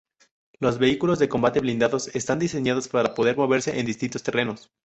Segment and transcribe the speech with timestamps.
[0.59, 4.71] Los vehículos de combate blindados están diseñados para poder moverse en distintos terrenos.